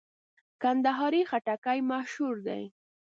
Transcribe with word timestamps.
کندهاري 0.61 1.21
خټکی 1.29 1.79
مشهور 1.91 2.35
دی. 2.47 2.63